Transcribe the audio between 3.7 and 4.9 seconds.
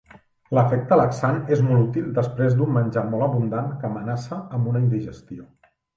que amenaça amb una